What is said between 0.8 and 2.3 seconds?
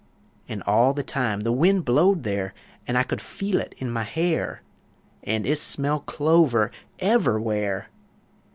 the time, the wind blowed